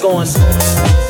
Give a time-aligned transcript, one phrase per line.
[0.00, 1.07] going.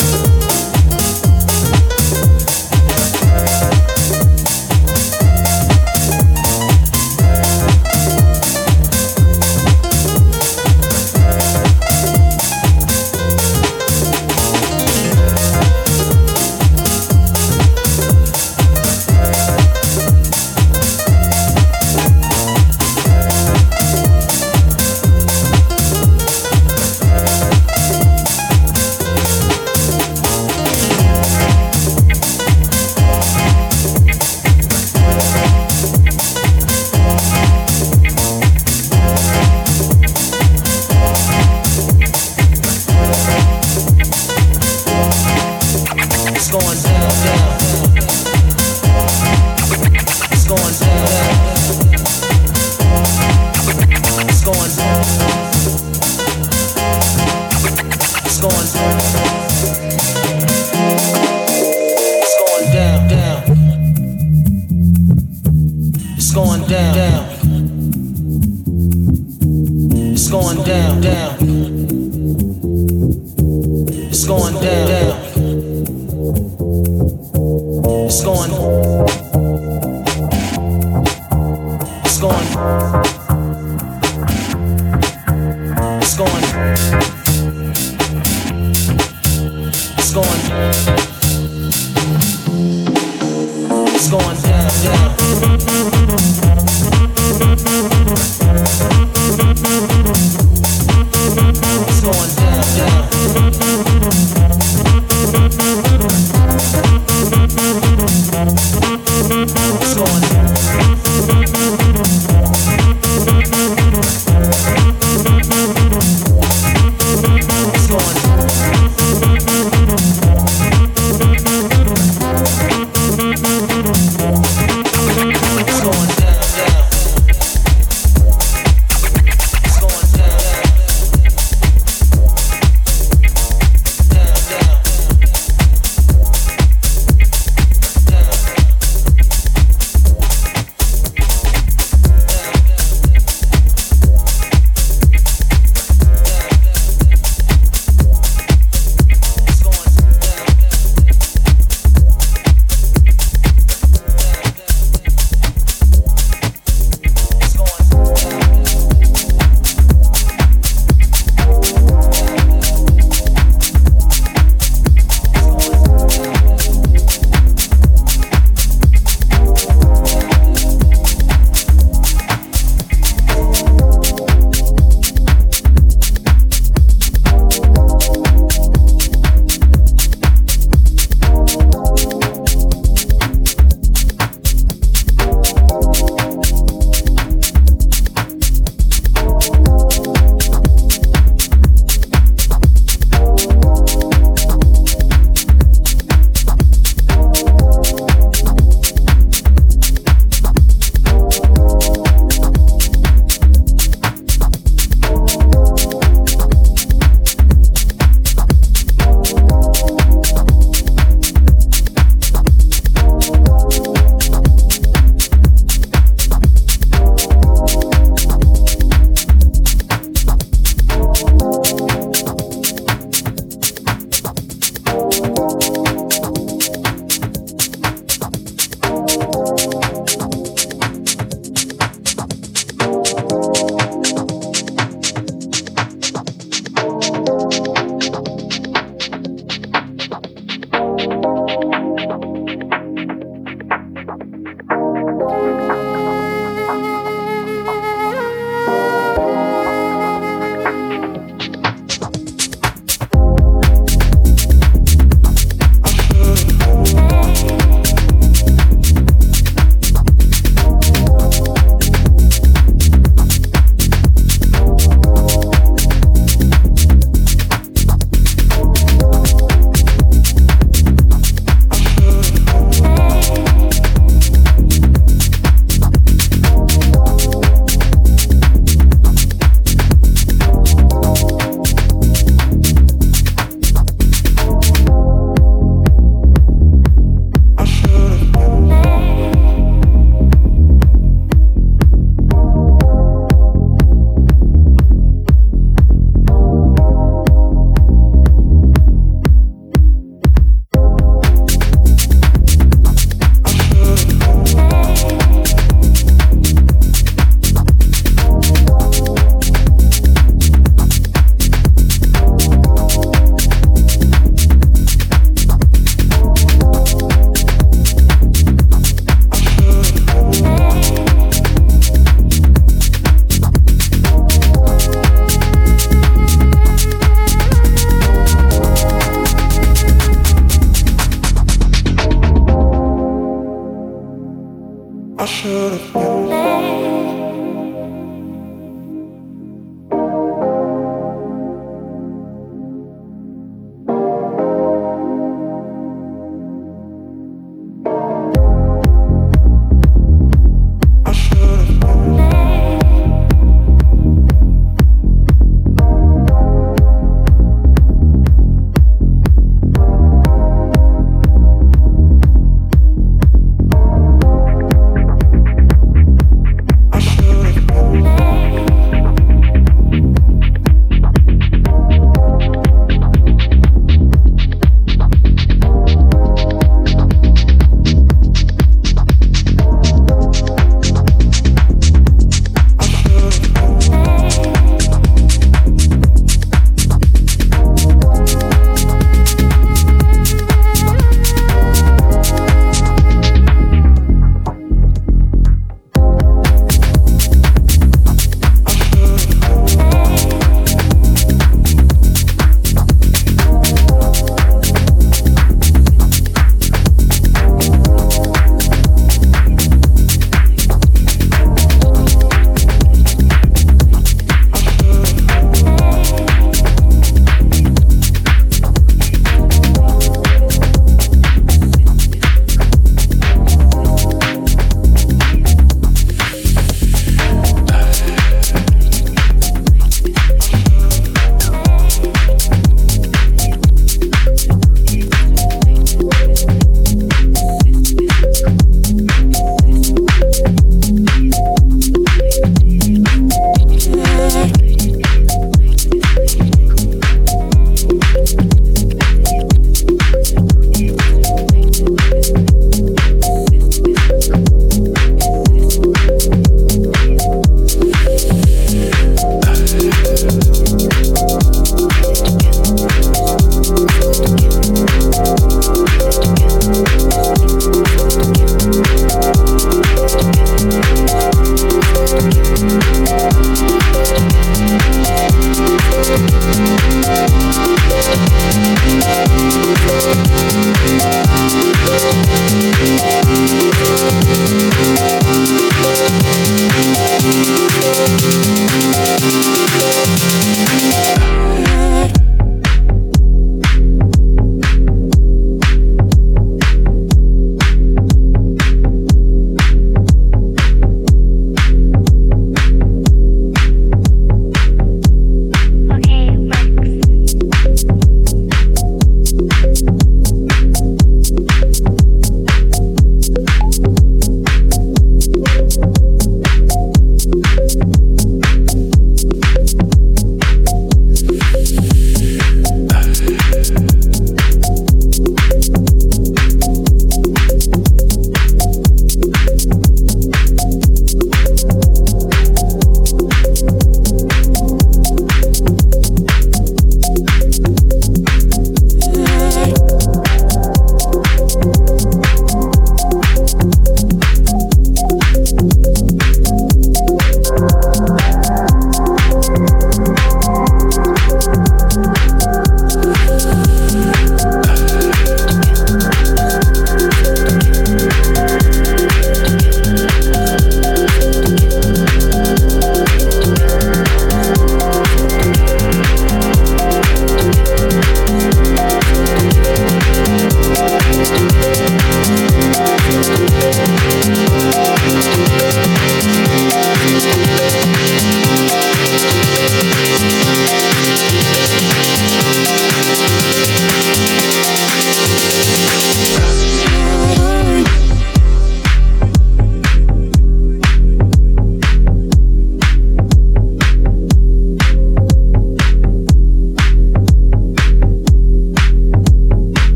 [335.28, 336.47] should have known.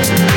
[0.00, 0.27] Thank